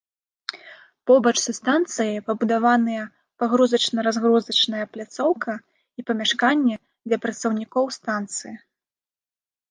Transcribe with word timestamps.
Побач 1.09 1.31
са 1.41 1.53
станцыяй 1.57 2.19
пабудаваныя 2.29 3.03
пагрузачна-разгрузная 3.43 4.85
пляцоўка 4.95 5.53
і 6.01 6.05
памяшканні 6.07 6.75
для 7.07 7.17
працаўнікоў 7.27 7.85
станцыі. 7.99 8.55